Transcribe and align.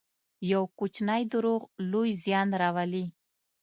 یو 0.51 0.63
کوچنی 0.77 1.23
دروغ 1.33 1.61
لوی 1.91 2.09
زیان 2.23 2.49
راولي. 2.61 3.05